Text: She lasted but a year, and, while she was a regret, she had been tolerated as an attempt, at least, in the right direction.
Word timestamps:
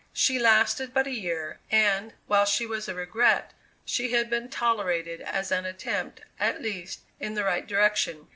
She 0.13 0.39
lasted 0.39 0.95
but 0.95 1.05
a 1.05 1.11
year, 1.13 1.59
and, 1.69 2.13
while 2.25 2.45
she 2.47 2.65
was 2.65 2.89
a 2.89 2.95
regret, 2.95 3.53
she 3.85 4.09
had 4.13 4.31
been 4.31 4.49
tolerated 4.49 5.21
as 5.21 5.51
an 5.51 5.63
attempt, 5.65 6.21
at 6.39 6.59
least, 6.59 7.01
in 7.19 7.35
the 7.35 7.43
right 7.43 7.67
direction. 7.67 8.27